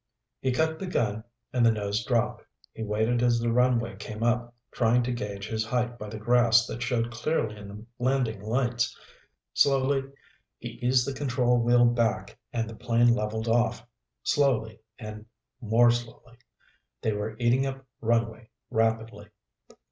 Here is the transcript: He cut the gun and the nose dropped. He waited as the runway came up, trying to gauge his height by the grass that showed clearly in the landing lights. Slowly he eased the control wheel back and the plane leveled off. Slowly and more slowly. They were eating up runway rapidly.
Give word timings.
He 0.39 0.51
cut 0.51 0.79
the 0.79 0.87
gun 0.87 1.23
and 1.53 1.63
the 1.63 1.69
nose 1.71 2.03
dropped. 2.03 2.43
He 2.73 2.81
waited 2.81 3.21
as 3.21 3.39
the 3.39 3.51
runway 3.53 3.97
came 3.97 4.23
up, 4.23 4.55
trying 4.71 5.03
to 5.03 5.11
gauge 5.11 5.47
his 5.47 5.63
height 5.63 5.99
by 5.99 6.09
the 6.09 6.17
grass 6.17 6.65
that 6.65 6.81
showed 6.81 7.11
clearly 7.11 7.55
in 7.55 7.67
the 7.67 7.85
landing 7.99 8.41
lights. 8.41 8.97
Slowly 9.53 10.05
he 10.57 10.69
eased 10.81 11.07
the 11.07 11.13
control 11.13 11.59
wheel 11.61 11.85
back 11.85 12.35
and 12.51 12.67
the 12.67 12.73
plane 12.73 13.13
leveled 13.13 13.47
off. 13.47 13.85
Slowly 14.23 14.79
and 14.97 15.23
more 15.61 15.91
slowly. 15.91 16.39
They 17.03 17.13
were 17.13 17.35
eating 17.37 17.67
up 17.67 17.85
runway 18.01 18.49
rapidly. 18.71 19.27